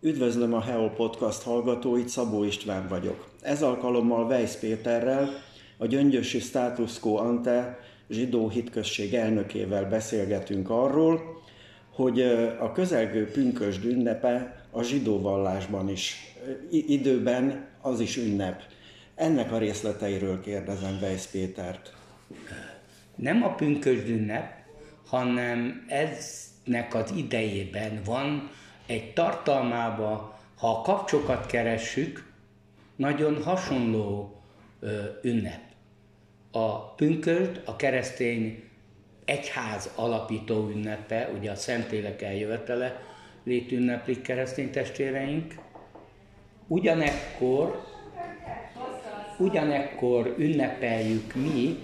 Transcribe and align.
Üdvözlöm 0.00 0.54
a 0.54 0.60
Heo 0.60 0.90
Podcast 0.90 1.42
hallgatóit, 1.42 2.08
Szabó 2.08 2.44
István 2.44 2.88
vagyok. 2.88 3.28
Ez 3.40 3.62
alkalommal 3.62 4.26
Weiss 4.26 4.56
Péterrel, 4.56 5.30
a 5.76 5.86
Gyöngyösi 5.86 6.38
Status 6.38 6.98
Quo 6.98 7.16
Ante 7.16 7.78
zsidó 8.08 8.48
hitközség 8.48 9.14
elnökével 9.14 9.88
beszélgetünk 9.88 10.70
arról, 10.70 11.42
hogy 11.92 12.20
a 12.60 12.72
közelgő 12.72 13.30
pünkösd 13.30 13.84
ünnepe 13.84 14.64
a 14.70 14.82
zsidó 14.82 15.20
vallásban 15.20 15.88
is 15.88 16.34
időben 16.70 17.66
az 17.80 18.00
is 18.00 18.16
ünnep. 18.16 18.62
Ennek 19.14 19.52
a 19.52 19.58
részleteiről 19.58 20.40
kérdezem 20.40 20.98
Weiss 21.00 21.26
Pétert. 21.26 21.92
Nem 23.14 23.42
a 23.42 23.54
pünkösd 23.54 24.08
ünnep, 24.08 24.52
hanem 25.06 25.84
eznek 25.88 26.94
az 26.94 27.12
idejében 27.16 28.00
van 28.04 28.50
egy 28.88 29.12
tartalmába, 29.12 30.38
ha 30.58 30.70
a 30.70 30.82
kapcsokat 30.82 31.46
keressük, 31.46 32.32
nagyon 32.96 33.42
hasonló 33.42 34.40
ö, 34.80 35.02
ünnep. 35.22 35.60
A 36.52 36.94
pünkösd, 36.94 37.62
a 37.64 37.76
keresztény 37.76 38.62
egyház 39.24 39.90
alapító 39.94 40.68
ünnepe, 40.68 41.30
ugye 41.38 41.50
a 41.50 41.54
Szentlélek 41.54 42.22
eljövetele 42.22 43.02
létünneplik 43.44 44.22
keresztény 44.22 44.70
testvéreink. 44.70 45.54
Ugyanekkor, 46.66 47.82
ugyanekkor 49.38 50.34
ünnepeljük 50.38 51.34
mi 51.34 51.78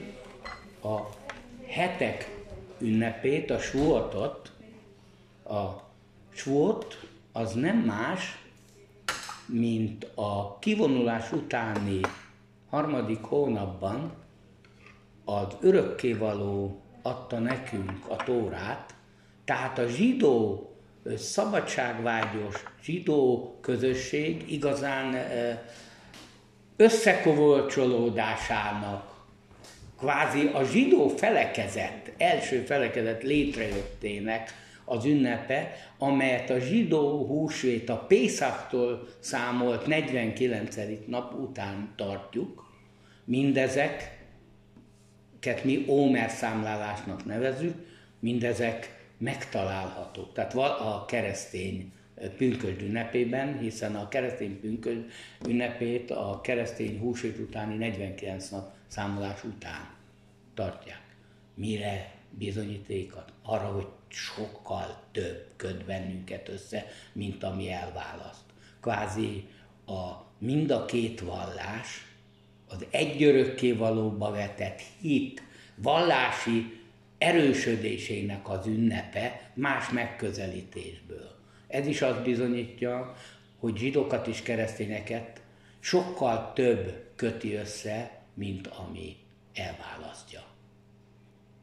a 0.82 0.98
hetek 1.66 2.28
ünnepét, 2.78 3.50
a 3.50 3.58
suotot. 3.58 4.52
A 5.44 5.83
suot 6.34 7.08
az 7.32 7.52
nem 7.52 7.76
más, 7.76 8.38
mint 9.46 10.06
a 10.14 10.58
kivonulás 10.58 11.32
utáni 11.32 12.00
harmadik 12.70 13.22
hónapban 13.22 14.12
az 15.24 15.46
örökkévaló 15.60 16.80
adta 17.02 17.38
nekünk 17.38 18.08
a 18.08 18.16
Tórát, 18.16 18.94
tehát 19.44 19.78
a 19.78 19.86
zsidó 19.86 20.68
szabadságvágyos 21.16 22.62
zsidó 22.82 23.54
közösség 23.60 24.52
igazán 24.52 25.16
összekovolcsolódásának, 26.76 29.12
kvázi 29.98 30.46
a 30.46 30.64
zsidó 30.64 31.08
felekezet, 31.08 32.12
első 32.16 32.60
felekezet 32.60 33.22
létrejöttének 33.22 34.63
az 34.84 35.04
ünnepe, 35.04 35.72
amelyet 35.98 36.50
a 36.50 36.58
zsidó 36.58 37.26
húsvét 37.26 37.88
a 37.88 37.98
Pészaktól 37.98 39.08
számolt 39.18 39.86
49. 39.86 40.76
nap 41.06 41.34
után 41.34 41.92
tartjuk. 41.96 42.72
Mindezek 43.24 44.22
mi 45.64 45.84
Ómer 45.88 46.30
számlálásnak 46.30 47.24
nevezük, 47.24 47.86
mindezek 48.18 49.08
megtalálhatók. 49.18 50.32
Tehát 50.32 50.54
a 50.54 51.04
keresztény 51.08 51.92
pünkösd 52.36 52.80
ünnepében, 52.80 53.58
hiszen 53.58 53.94
a 53.94 54.08
keresztény 54.08 54.60
pünkösd 54.60 55.04
ünnepét 55.48 56.10
a 56.10 56.40
keresztény 56.42 56.98
húsvét 56.98 57.38
utáni 57.38 57.76
49 57.76 58.48
nap 58.48 58.72
számolás 58.86 59.44
után 59.44 59.90
tartják. 60.54 61.02
Mire 61.54 62.14
bizonyítékat? 62.30 63.32
Arra, 63.42 63.66
hogy 63.66 63.86
sokkal 64.14 65.02
több 65.12 65.46
köt 65.56 65.84
bennünket 65.84 66.48
össze, 66.48 66.86
mint 67.12 67.44
ami 67.44 67.70
elválaszt. 67.70 68.44
Kvázi 68.80 69.48
a, 69.86 70.10
mind 70.38 70.70
a 70.70 70.84
két 70.84 71.20
vallás 71.20 72.06
az 72.68 72.86
egyörökké 72.90 73.72
valóba 73.72 74.30
vetett 74.30 74.80
hit, 75.00 75.42
vallási 75.74 76.80
erősödésének 77.18 78.48
az 78.48 78.66
ünnepe 78.66 79.50
más 79.54 79.90
megközelítésből. 79.90 81.34
Ez 81.68 81.86
is 81.86 82.02
azt 82.02 82.22
bizonyítja, 82.22 83.14
hogy 83.58 83.76
zsidókat 83.76 84.26
és 84.26 84.42
keresztényeket 84.42 85.40
sokkal 85.80 86.52
több 86.54 87.04
köti 87.16 87.54
össze, 87.54 88.22
mint 88.34 88.66
ami 88.66 89.16
elválasztja. 89.54 90.53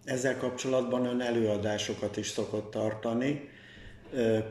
Ezzel 0.03 0.37
kapcsolatban 0.37 1.05
ön 1.05 1.21
előadásokat 1.21 2.17
is 2.17 2.27
szokott 2.27 2.71
tartani, 2.71 3.49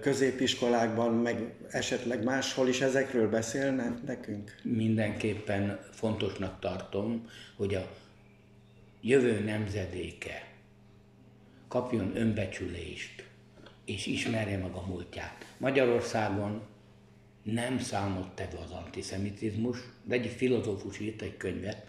középiskolákban, 0.01 1.15
meg 1.15 1.55
esetleg 1.71 2.25
máshol 2.25 2.69
is 2.69 2.81
ezekről 2.81 3.29
beszélne 3.29 4.01
nekünk? 4.07 4.61
Mindenképpen 4.63 5.81
fontosnak 5.91 6.61
tartom, 6.61 7.29
hogy 7.57 7.75
a 7.75 7.91
jövő 9.01 9.45
nemzedéke 9.45 10.49
kapjon 11.69 12.17
önbecsülést, 12.17 13.25
és 13.85 14.07
ismerje 14.07 14.59
meg 14.59 14.75
a 14.75 14.87
múltját. 14.87 15.55
Magyarországon 15.57 16.63
nem 17.43 17.79
számolt 17.79 18.31
tevő 18.31 18.57
az 18.65 18.71
antiszemitizmus, 18.71 19.79
de 20.05 20.15
egy 20.15 20.27
filozófus 20.27 20.99
írt 20.99 21.23
egy 21.23 21.37
könyvet, 21.37 21.87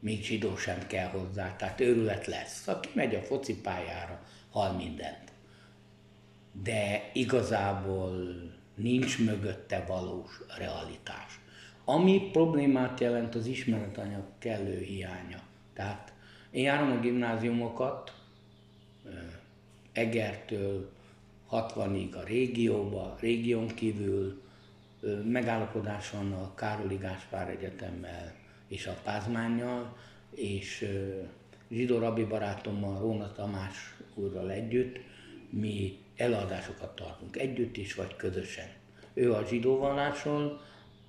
még 0.00 0.24
zsidó 0.24 0.56
sem 0.56 0.86
kell 0.86 1.08
hozzá, 1.08 1.56
tehát 1.56 1.80
őrület 1.80 2.26
lesz. 2.26 2.68
Aki 2.68 2.88
megy 2.94 3.14
a 3.14 3.22
focipályára, 3.22 4.22
hal 4.50 4.72
mindent 4.72 5.28
de 6.62 7.10
igazából 7.12 8.12
nincs 8.74 9.18
mögötte 9.18 9.84
valós 9.88 10.40
realitás. 10.58 11.40
Ami 11.84 12.28
problémát 12.32 13.00
jelent 13.00 13.34
az 13.34 13.46
ismeretanyag 13.46 14.24
kellő 14.38 14.78
hiánya. 14.78 15.40
Tehát 15.72 16.12
én 16.50 16.62
járom 16.62 16.90
a 16.90 17.00
gimnáziumokat, 17.00 18.12
Egertől 19.92 20.90
60-ig 21.50 22.14
a 22.14 22.22
régióba, 22.22 23.16
régión 23.20 23.66
kívül, 23.66 24.42
megállapodás 25.24 26.10
van 26.10 26.32
a 26.32 26.54
Károli 26.54 26.96
Gáspár 26.96 27.48
Egyetemmel 27.48 28.34
és 28.68 28.86
a 28.86 28.98
Pázmányjal, 29.04 29.96
és 30.34 30.88
zsidó 31.70 31.98
rabbi 31.98 32.24
barátommal, 32.24 33.00
Róna 33.00 33.32
Tamás 33.32 33.94
úrral 34.14 34.50
együtt 34.50 34.98
mi 35.50 35.98
eladásokat 36.16 36.94
tartunk 36.94 37.36
együtt 37.36 37.76
is, 37.76 37.94
vagy 37.94 38.16
közösen. 38.16 38.68
Ő 39.14 39.32
a 39.32 39.46
zsidó 39.48 39.98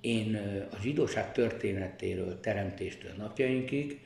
én 0.00 0.34
a 0.70 0.76
zsidóság 0.82 1.32
történetéről, 1.32 2.40
teremtéstől 2.40 3.12
napjainkig, 3.16 4.00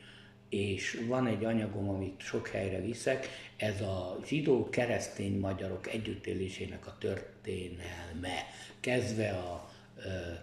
és 0.48 1.00
van 1.06 1.26
egy 1.26 1.44
anyagom, 1.44 1.88
amit 1.88 2.21
sok 2.21 2.48
helyre 2.48 2.81
viszek, 2.81 3.28
ez 3.56 3.81
a 3.81 4.19
zsidó 4.26 4.69
keresztény 4.71 5.38
magyarok 5.38 5.88
együttélésének 5.88 6.86
a 6.86 6.97
történelme, 6.98 8.34
kezdve 8.81 9.31
a 9.31 9.71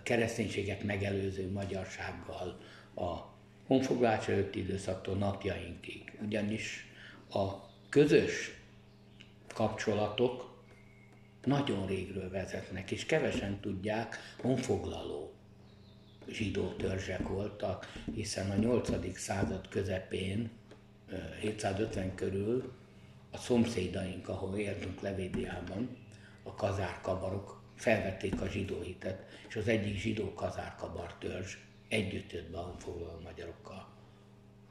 kereszténységet 0.03 0.83
megelőző 0.83 1.51
magyarsággal, 1.51 2.59
a 2.95 3.29
honfoglalás 3.67 4.27
előtti 4.27 4.59
időszaktól 4.59 5.15
napjainkig. 5.15 6.17
Ugyanis 6.21 6.85
a 7.29 7.47
közös 7.89 8.51
kapcsolatok 9.53 10.51
nagyon 11.43 11.87
régről 11.87 12.29
vezetnek, 12.29 12.91
és 12.91 13.05
kevesen 13.05 13.59
tudják, 13.59 14.17
honfoglaló 14.41 15.33
zsidó 16.27 16.67
törzsek 16.67 17.27
voltak, 17.27 17.93
hiszen 18.13 18.51
a 18.51 18.55
8. 18.55 19.17
század 19.17 19.67
közepén, 19.67 20.49
750 21.41 22.15
körül 22.15 22.73
a 23.31 23.37
szomszédaink, 23.37 24.27
ahol 24.27 24.57
éltünk 24.57 25.01
Levédiában, 25.01 25.97
a 26.43 26.55
kazárkabarok 26.55 27.61
felvették 27.75 28.41
a 28.41 28.47
zsidó 28.47 28.81
hitet, 28.81 29.25
és 29.47 29.55
az 29.55 29.67
egyik 29.67 29.97
zsidó 29.97 30.33
kazárkabar 30.33 31.15
törzs 31.19 31.57
együtt 31.91 32.31
jött 32.31 32.49
be 32.49 32.57
a 32.57 32.61
honfoglaló 32.61 33.19
magyarokkal. 33.23 33.87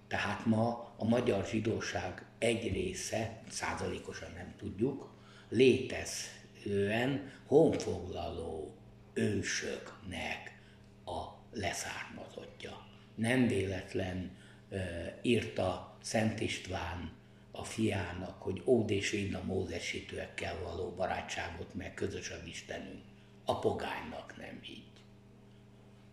Tehát 0.09 0.47
ma 0.47 0.95
a 0.97 1.05
magyar 1.05 1.47
zsidóság 1.47 2.25
egy 2.39 2.73
része, 2.73 3.43
százalékosan 3.49 4.33
nem 4.35 4.55
tudjuk, 4.59 5.11
létez 5.49 6.41
jellemzően 6.65 7.33
honfoglaló 7.47 8.75
ősöknek 9.13 10.59
a 11.05 11.21
leszármazottja. 11.53 12.87
Nem 13.15 13.47
véletlen 13.47 14.37
uh, 14.71 14.81
írta 15.23 15.97
Szent 16.03 16.41
István 16.41 17.13
a 17.51 17.65
fiának, 17.65 18.43
hogy 18.43 18.63
ód 18.65 18.91
és 18.91 19.13
én 19.13 19.35
a 19.35 19.45
mózesítőekkel 19.45 20.59
való 20.63 20.91
barátságot, 20.91 21.75
meg 21.75 21.95
közös 21.95 22.31
az 22.31 22.47
Istenünk. 22.47 23.03
A 23.45 23.59
pogánynak 23.59 24.35
nem 24.37 24.61
így. 24.69 24.90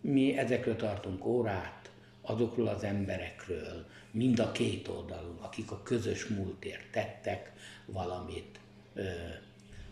Mi 0.10 0.38
ezekről 0.38 0.76
tartunk 0.76 1.26
órát, 1.26 1.92
azokról 2.22 2.68
az 2.68 2.84
emberekről, 2.84 3.86
mind 4.12 4.40
a 4.40 4.52
két 4.52 4.88
oldalon, 4.88 5.38
akik 5.42 5.72
a 5.72 5.84
közös 5.84 6.26
múltért 6.26 6.92
tettek 6.92 7.52
valamit, 7.86 8.60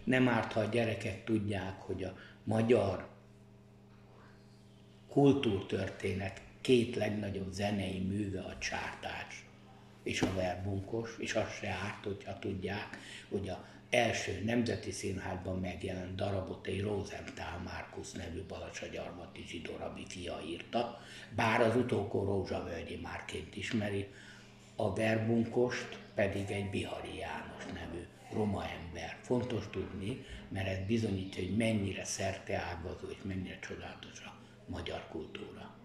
Nem 0.03 0.27
árt, 0.27 0.53
ha 0.53 0.59
a 0.59 0.65
gyerekek 0.65 1.23
tudják, 1.23 1.81
hogy 1.81 2.03
a 2.03 2.17
magyar 2.43 3.07
kultúrtörténet 5.09 6.41
két 6.61 6.95
legnagyobb 6.95 7.51
zenei 7.51 7.99
műve 7.99 8.41
a 8.41 8.57
csártás 8.57 9.45
és 10.03 10.21
a 10.21 10.33
verbunkos, 10.33 11.15
és 11.19 11.33
az 11.33 11.53
se 11.59 11.69
árt, 11.69 12.03
hogyha 12.03 12.39
tudják, 12.39 12.97
hogy 13.29 13.49
a 13.49 13.65
első 13.89 14.41
Nemzeti 14.43 14.91
Színházban 14.91 15.59
megjelent 15.59 16.15
darabot 16.15 16.67
egy 16.67 16.81
Rosenthal 16.81 17.59
Markus 17.63 18.11
nevű 18.11 18.43
balacsagyarmati 18.47 19.43
zsidó 19.47 19.75
rabbi 19.77 20.05
fia 20.07 20.41
írta, 20.47 21.01
bár 21.35 21.61
az 21.61 21.75
utókor 21.75 22.25
Rózsa 22.25 22.63
Völgyi 22.63 22.95
márként 22.95 23.55
ismeri, 23.55 24.07
a 24.75 24.93
verbunkost 24.93 25.99
pedig 26.15 26.51
egy 26.51 26.69
Bihari 26.69 27.17
János 27.17 27.65
nevű 27.73 28.05
roma 28.33 28.63
ember. 28.67 29.17
Fontos 29.21 29.69
tudni, 29.71 30.25
mert 30.49 30.67
ez 30.67 30.85
bizonyítja, 30.87 31.43
hogy 31.43 31.55
mennyire 31.55 32.03
szerte 32.03 32.57
ágazó 32.57 33.07
és 33.09 33.17
mennyire 33.21 33.59
csodálatos 33.59 34.19
a 34.19 34.33
magyar 34.67 35.07
kultúra. 35.09 35.84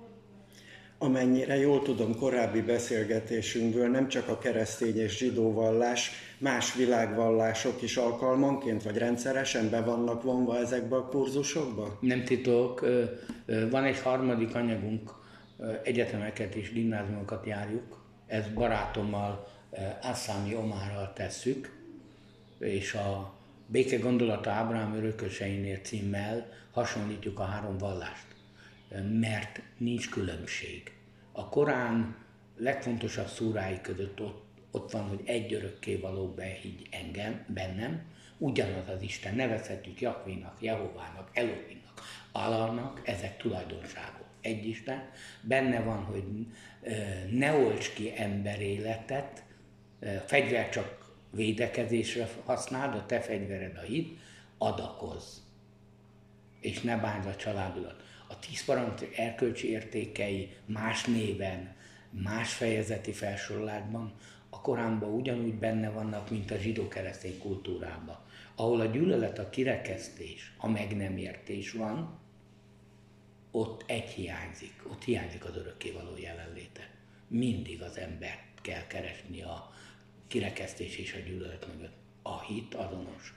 Amennyire 1.02 1.56
jól 1.56 1.82
tudom 1.82 2.16
korábbi 2.16 2.60
beszélgetésünkből, 2.60 3.88
nem 3.88 4.08
csak 4.08 4.28
a 4.28 4.38
keresztény 4.38 4.96
és 4.96 5.16
zsidó 5.16 5.52
vallás, 5.52 6.10
más 6.38 6.74
világvallások 6.74 7.82
is 7.82 7.96
alkalmanként 7.96 8.82
vagy 8.82 8.96
rendszeresen 8.96 9.70
be 9.70 9.80
vannak 9.80 10.22
vonva 10.22 10.58
ezekbe 10.58 10.96
a 10.96 11.08
kurzusokba? 11.08 11.98
Nem 12.00 12.24
titok, 12.24 12.86
van 13.70 13.84
egy 13.84 14.00
harmadik 14.00 14.54
anyagunk, 14.54 15.10
egyetemeket 15.82 16.54
és 16.54 16.72
gimnáziumokat 16.72 17.46
járjuk, 17.46 18.04
ezt 18.26 18.54
barátommal, 18.54 19.46
Asszámi 20.02 20.54
Omárral 20.54 21.12
tesszük, 21.14 21.76
és 22.58 22.94
a 22.94 23.34
Béke 23.66 23.96
gondolata 23.96 24.50
Ábrám 24.50 24.94
örököseinél 24.94 25.78
címmel 25.82 26.48
hasonlítjuk 26.70 27.38
a 27.38 27.44
három 27.44 27.78
vallást 27.78 28.30
mert 29.20 29.62
nincs 29.76 30.10
különbség. 30.10 30.92
A 31.32 31.48
Korán 31.48 32.16
legfontosabb 32.56 33.26
szúrái 33.26 33.80
között 33.80 34.20
ott, 34.20 34.44
ott 34.70 34.90
van, 34.90 35.02
hogy 35.02 35.20
egy 35.24 35.54
örökké 35.54 35.96
való 35.96 36.28
behígy 36.28 36.88
engem, 36.90 37.44
bennem, 37.46 38.02
ugyanaz 38.38 38.88
az 38.88 39.02
Isten, 39.02 39.34
nevezhetjük 39.34 40.00
Jakvénak, 40.00 40.56
Jehovának, 40.60 41.30
Elohimnak, 41.32 42.00
Alalnak, 42.32 43.00
ezek 43.04 43.36
tulajdonságok. 43.36 44.26
Egy 44.40 44.66
Isten, 44.66 45.10
benne 45.40 45.80
van, 45.80 46.04
hogy 46.04 46.24
ne 47.30 47.52
olts 47.52 47.92
ki 47.92 48.12
emberéletet, 48.16 49.44
fegyver 50.26 50.68
csak 50.68 51.14
védekezésre 51.30 52.28
használd, 52.44 52.94
a 52.94 53.06
te 53.06 53.20
fegyvered 53.20 53.76
a 53.76 53.80
hit, 53.80 54.18
adakoz, 54.58 55.42
és 56.60 56.80
ne 56.80 56.96
bánd 56.96 57.26
a 57.26 57.36
családodat 57.36 58.02
a 58.30 58.38
tíz 58.38 58.64
parancs 58.64 59.00
erkölcsi 59.16 59.70
értékei 59.70 60.56
más 60.66 61.04
néven, 61.04 61.74
más 62.10 62.52
fejezeti 62.52 63.12
felsorolásban 63.12 64.12
a 64.50 64.60
Koránban 64.60 65.12
ugyanúgy 65.12 65.54
benne 65.54 65.90
vannak, 65.90 66.30
mint 66.30 66.50
a 66.50 66.56
zsidó-keresztény 66.56 67.38
kultúrában. 67.38 68.18
Ahol 68.54 68.80
a 68.80 68.84
gyűlölet, 68.84 69.38
a 69.38 69.50
kirekesztés, 69.50 70.52
a 70.58 70.68
meg 70.68 70.96
nem 70.96 71.16
értés 71.16 71.72
van, 71.72 72.18
ott 73.50 73.84
egy 73.86 74.08
hiányzik, 74.08 74.82
ott 74.90 75.04
hiányzik 75.04 75.44
az 75.44 75.56
örökkévaló 75.56 76.16
jelenléte. 76.16 76.90
Mindig 77.28 77.82
az 77.82 77.98
embert 77.98 78.60
kell 78.62 78.86
keresni 78.86 79.42
a 79.42 79.70
kirekesztés 80.26 80.96
és 80.96 81.14
a 81.14 81.28
gyűlölet 81.28 81.66
mögött. 81.66 81.96
A 82.22 82.40
hit 82.40 82.74
azonos. 82.74 83.34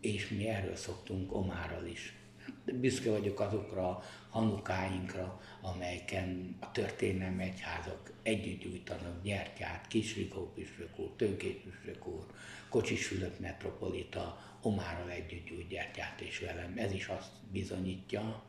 És 0.00 0.28
mi 0.28 0.48
erről 0.48 0.76
szoktunk 0.76 1.34
Omárral 1.34 1.86
is 1.86 2.19
büszke 2.64 3.10
vagyok 3.10 3.40
azokra 3.40 3.88
a 3.88 4.02
hanukáinkra, 4.28 5.40
amelyeken 5.60 6.56
a 6.60 6.70
történelmi 6.72 7.42
egyházak 7.42 8.12
együtt 8.22 8.60
gyújtanak 8.60 9.22
gyertyát, 9.22 9.86
Kisrikó 9.86 10.52
püspök 10.54 10.98
úr, 10.98 11.10
Tőkés 11.16 11.54
püspök 11.64 12.06
úr, 12.06 12.26
Kocsis 12.68 13.06
Fülöp 13.06 13.38
metropolita, 13.38 14.48
Omárral 14.62 15.10
együtt 15.10 15.46
gyújt 15.46 15.68
gyertyát 15.68 16.20
és 16.20 16.38
velem. 16.38 16.72
Ez 16.76 16.92
is 16.92 17.06
azt 17.06 17.30
bizonyítja, 17.52 18.42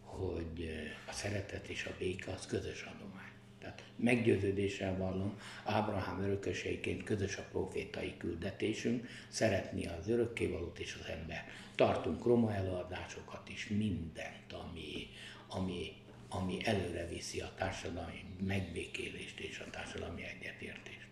hogy 0.00 0.68
a 1.08 1.12
szeretet 1.12 1.68
és 1.68 1.84
a 1.84 1.94
béke 1.98 2.32
az 2.32 2.46
közös 2.46 2.82
adomány. 2.82 3.25
Tehát 3.66 3.82
meggyőződéssel 3.96 4.96
vallom, 4.96 5.38
Ábrahám 5.64 6.22
örököseiként 6.22 7.04
közös 7.04 7.36
a 7.36 7.42
profétai 7.50 8.14
küldetésünk, 8.18 9.08
szeretni 9.28 9.86
az 9.86 10.08
örökkévalót 10.08 10.78
és 10.78 10.96
az 11.00 11.08
ember. 11.08 11.44
Tartunk 11.74 12.24
roma 12.24 12.54
előadásokat 12.54 13.48
is, 13.48 13.68
mindent, 13.68 14.52
ami, 14.52 15.08
ami, 15.48 15.92
ami 16.28 16.58
előre 16.64 17.06
viszi 17.08 17.40
a 17.40 17.52
társadalmi 17.58 18.24
megbékélést 18.46 19.40
és 19.40 19.62
a 19.66 19.70
társadalmi 19.70 20.22
egyetértést. 20.22 21.08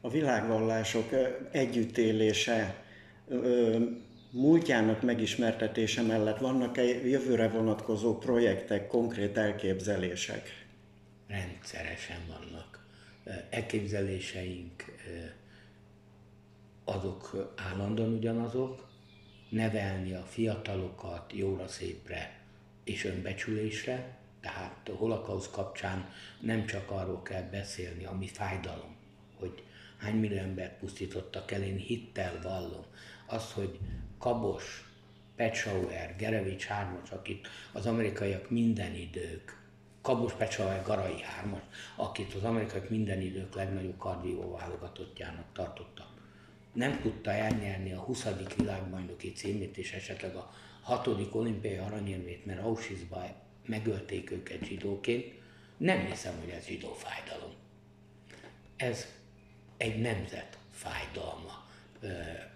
A 0.00 0.10
világvallások 0.10 1.10
együttélése 1.50 2.84
múltjának 4.30 5.02
megismertetése 5.02 6.02
mellett 6.02 6.38
vannak-e 6.38 6.82
jövőre 6.82 7.48
vonatkozó 7.48 8.18
projektek, 8.18 8.86
konkrét 8.86 9.36
elképzelések? 9.36 10.63
Rendszeresen 11.26 12.26
vannak. 12.26 12.86
Elképzeléseink 13.50 14.84
azok 16.84 17.52
állandóan 17.56 18.12
ugyanazok, 18.12 18.88
nevelni 19.48 20.12
a 20.12 20.22
fiatalokat 20.22 21.32
jóra, 21.32 21.68
szépre 21.68 22.38
és 22.84 23.04
önbecsülésre, 23.04 24.16
tehát 24.40 24.88
a 24.88 24.94
holokausz 24.94 25.50
kapcsán 25.50 26.12
nem 26.40 26.66
csak 26.66 26.90
arról 26.90 27.22
kell 27.22 27.42
beszélni, 27.42 28.04
ami 28.04 28.26
fájdalom, 28.26 28.96
hogy 29.34 29.62
hány 29.98 30.14
millió 30.14 30.38
embert 30.38 30.78
pusztítottak 30.78 31.50
el, 31.50 31.62
én 31.62 31.76
hittel 31.76 32.40
vallom. 32.42 32.84
Az, 33.26 33.52
hogy 33.52 33.78
Kabos, 34.18 34.88
Petsauer, 35.36 36.16
Gerevics 36.16 36.64
Hármas, 36.64 37.10
akit 37.10 37.48
az 37.72 37.86
amerikaiak 37.86 38.50
minden 38.50 38.94
idők 38.94 39.62
Kabus 40.04 40.32
Pecsa 40.32 40.82
Garai 40.84 41.22
hármas, 41.22 41.60
akit 41.96 42.34
az 42.34 42.44
amerikaiak 42.44 42.90
minden 42.90 43.20
idők 43.20 43.54
legnagyobb 43.54 43.98
kardió 43.98 44.56
válogatottjának 44.56 45.44
tartottak. 45.52 46.06
Nem 46.72 47.00
tudta 47.00 47.30
elnyerni 47.30 47.92
a 47.92 47.98
20. 47.98 48.26
világbajnoki 48.56 49.32
címét 49.32 49.76
és 49.76 49.92
esetleg 49.92 50.34
a 50.34 50.52
6. 50.82 51.06
olimpiai 51.32 51.76
aranyérmét, 51.76 52.46
mert 52.46 52.60
Auschwitzba 52.60 53.26
megölték 53.66 54.30
őket 54.30 54.64
zsidóként. 54.64 55.32
Nem 55.76 56.06
hiszem, 56.06 56.38
hogy 56.40 56.48
ez 56.48 56.64
zsidó 56.64 56.92
fájdalom. 56.92 57.52
Ez 58.76 59.06
egy 59.76 60.00
nemzet 60.00 60.58
fájdalma. 60.70 61.66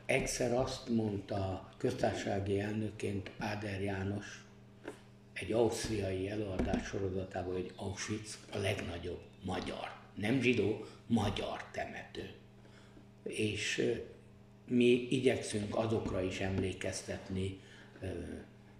Egyszer 0.07 0.53
azt 0.53 0.89
mondta 0.89 1.69
köztársasági 1.77 2.61
elnöként 2.61 3.31
Áder 3.39 3.83
János, 3.83 4.47
egy 5.41 5.53
ausztriai 5.53 6.31
előadás 6.31 6.87
sorozatában, 6.87 7.53
hogy 7.53 7.73
Auschwitz 7.77 8.39
a 8.53 8.59
legnagyobb 8.59 9.21
magyar, 9.45 9.97
nem 10.15 10.41
zsidó, 10.41 10.85
magyar 11.07 11.65
temető. 11.73 12.31
És 13.23 13.95
mi 14.67 15.07
igyekszünk 15.11 15.77
azokra 15.77 16.23
is 16.23 16.41
emlékeztetni, 16.41 17.61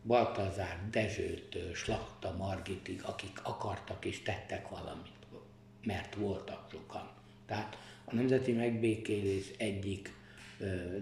Baltazár 0.03 0.89
Dezsőtől, 0.91 1.75
Slakta 1.75 2.37
Margitig, 2.37 3.03
akik 3.03 3.41
akartak 3.43 4.05
és 4.05 4.23
tettek 4.23 4.69
valamit, 4.69 5.13
mert 5.85 6.15
voltak 6.15 6.69
sokan. 6.71 7.11
Tehát 7.47 7.79
a 8.05 8.15
nemzeti 8.15 8.53
megbékélés 8.53 9.51
egyik 9.59 10.13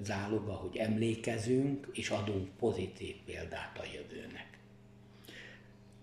záloga, 0.03 0.53
hogy 0.53 0.77
emlékezünk 0.77 1.89
és 1.93 2.11
adunk 2.11 2.49
pozitív 2.59 3.15
példát 3.25 3.79
a 3.79 3.85
jövőnek. 3.95 4.56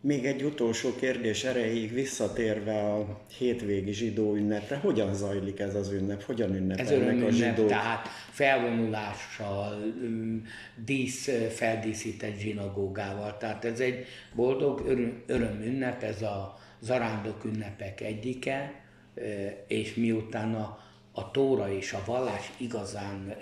Még 0.05 0.25
egy 0.25 0.43
utolsó 0.43 0.95
kérdés 0.95 1.43
erejéig 1.43 1.93
visszatérve 1.93 2.79
a 2.79 3.21
hétvégi 3.37 3.91
zsidó 3.91 4.35
ünnepre, 4.35 4.75
hogyan 4.75 5.13
zajlik 5.13 5.59
ez 5.59 5.75
az 5.75 5.91
ünnep? 5.91 6.23
Hogyan 6.23 6.55
ünnepelnek 6.55 7.21
ez 7.21 7.23
a 7.23 7.31
zsidók? 7.31 7.67
tehát 7.67 8.07
felvonulással, 8.29 9.93
dísz 10.85 11.29
feldíszített 11.49 12.37
zsinagógával. 12.37 13.37
Tehát 13.37 13.65
ez 13.65 13.79
egy 13.79 14.05
boldog 14.35 14.83
öröm, 15.25 15.61
ünnep, 15.61 16.03
ez 16.03 16.21
a 16.21 16.57
zarándok 16.79 17.43
ünnepek 17.45 18.01
egyike, 18.01 18.83
és 19.67 19.93
miután 19.93 20.53
a, 20.55 20.79
a 21.11 21.31
tóra 21.31 21.71
és 21.71 21.93
a 21.93 22.03
vallás 22.05 22.51
igazán 22.57 23.35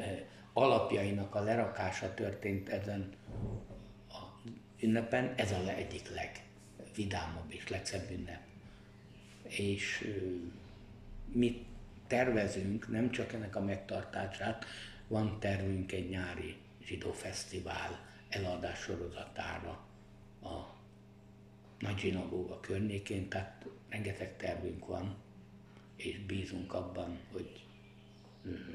alapjainak 0.53 1.36
a 1.36 1.44
lerakása 1.44 2.13
történt 2.13 2.70
ezen 2.70 3.10
a 4.10 4.50
ünnepen, 4.82 5.34
ez 5.36 5.51
a 5.51 5.70
egyik 5.77 6.13
leg 6.15 6.50
legvidámabb 6.91 7.51
és 7.51 7.67
legszebb 7.67 8.12
ünnep. 8.12 8.41
És 9.43 10.07
mi 11.31 11.65
tervezünk 12.07 12.88
nem 12.88 13.12
csak 13.12 13.33
ennek 13.33 13.55
a 13.55 13.62
megtartását, 13.62 14.65
van 15.07 15.39
tervünk 15.39 15.91
egy 15.91 16.10
nyári 16.10 16.55
zsidó 16.83 17.12
fesztivál 17.12 18.00
eladás 18.29 18.79
sorozatára 18.79 19.86
a 20.41 20.75
nagy 21.79 22.00
zsinagóga 22.00 22.60
környékén, 22.60 23.29
tehát 23.29 23.65
rengeteg 23.89 24.38
tervünk 24.38 24.86
van, 24.86 25.15
és 25.95 26.19
bízunk 26.19 26.74
abban, 26.74 27.19
hogy 27.31 27.65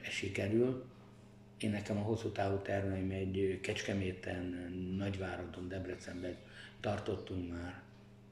ez 0.02 0.12
sikerül. 0.12 0.84
Én 1.58 1.70
nekem 1.70 1.96
a 1.96 2.02
hosszú 2.02 2.28
távú 2.28 2.56
terveim 2.56 3.10
egy 3.10 3.58
Kecskeméten, 3.62 4.44
Nagyváradon, 4.96 5.68
Debrecenben 5.68 6.36
tartottunk 6.80 7.52
már 7.52 7.85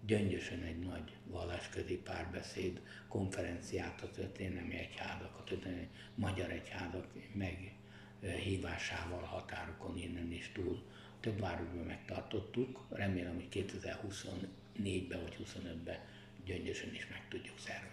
gyöngyösen 0.07 0.63
egy 0.63 0.79
nagy 0.79 1.13
vallásközi 1.27 1.97
párbeszéd 1.97 2.81
konferenciát 3.09 4.03
a 4.03 4.11
történelmi 4.11 4.75
egyházak, 4.75 5.37
a 5.39 5.45
történelmi 5.45 5.89
magyar 6.15 6.51
egyházak 6.51 7.07
meghívásával 7.33 9.23
határokon 9.23 9.99
innen 9.99 10.33
is 10.33 10.51
túl. 10.55 10.83
Több 11.21 11.41
városban 11.41 11.85
megtartottuk, 11.87 12.87
remélem, 12.91 13.35
hogy 13.35 13.49
2024-ben 13.53 15.21
vagy 15.23 15.37
2025-ben 15.45 15.99
gyöngyösen 16.45 16.95
is 16.95 17.07
meg 17.11 17.27
tudjuk 17.29 17.59
szervezni. 17.59 17.93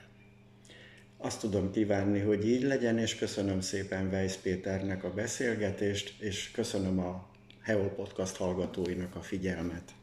Azt 1.18 1.40
tudom 1.40 1.72
kívánni, 1.72 2.20
hogy 2.20 2.48
így 2.48 2.62
legyen, 2.62 2.98
és 2.98 3.16
köszönöm 3.16 3.62
szépen 3.62 4.08
Weiss 4.08 4.36
Péternek 4.36 5.04
a 5.04 5.14
beszélgetést, 5.14 6.22
és 6.22 6.52
köszönöm 6.52 7.00
a 7.00 7.30
Heol 7.62 7.90
Podcast 7.90 8.36
hallgatóinak 8.36 9.16
a 9.16 9.22
figyelmet. 9.22 9.94